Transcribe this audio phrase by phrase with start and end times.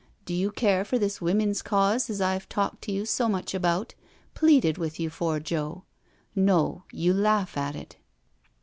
[0.25, 3.93] Do you care for this Women's Cause as I've talked to you so mucli about,
[4.33, 5.83] pleaded with you for, Joe?
[6.35, 7.97] No, you laugh at it."